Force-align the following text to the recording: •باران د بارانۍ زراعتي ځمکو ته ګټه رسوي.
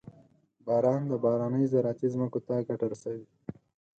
•باران 0.65 1.01
د 1.07 1.13
بارانۍ 1.23 1.63
زراعتي 1.71 2.07
ځمکو 2.13 2.39
ته 2.47 2.53
ګټه 2.67 2.85
رسوي. 2.91 3.25